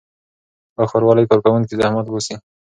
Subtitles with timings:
[0.75, 2.35] د ښاروالۍ کارکوونکي زحمت باسي.